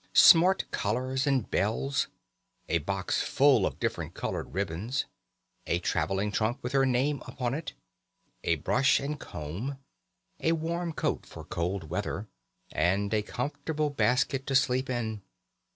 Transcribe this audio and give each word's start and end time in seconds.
Smart 0.13 0.65
collars 0.71 1.27
and 1.27 1.51
bells, 1.51 2.07
a 2.67 2.79
box 2.79 3.21
full 3.21 3.67
of 3.67 3.79
different 3.79 4.15
coloured 4.15 4.51
ribbons, 4.55 5.05
a 5.67 5.77
travelling 5.77 6.31
trunk 6.31 6.57
with 6.63 6.71
her 6.73 6.87
name 6.87 7.21
upon 7.27 7.53
it, 7.53 7.73
a 8.43 8.55
brush 8.55 8.99
and 8.99 9.19
comb, 9.19 9.77
a 10.39 10.53
warm 10.53 10.91
coat 10.91 11.23
for 11.23 11.43
cold 11.43 11.91
weather, 11.91 12.27
and 12.71 13.13
a 13.13 13.21
comfortable 13.21 13.91
basket 13.91 14.47
to 14.47 14.55
sleep 14.55 14.89
in. 14.89 15.21